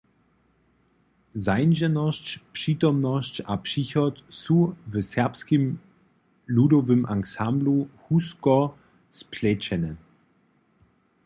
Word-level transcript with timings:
Zańdźenosć, 1.33 2.39
přitomnosć 2.53 3.41
a 3.45 3.57
přichod 3.57 4.23
su 4.29 4.75
w 4.87 5.01
Serbskim 5.01 5.77
ludowym 6.47 7.05
ansamblu 7.05 7.87
wusko 8.09 8.77
splećene. 9.09 9.95